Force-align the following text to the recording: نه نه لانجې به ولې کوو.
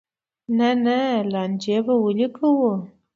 نه 0.57 0.69
نه 0.83 0.99
لانجې 1.31 1.77
به 1.85 1.93
ولې 2.03 2.27
کوو. 2.35 2.71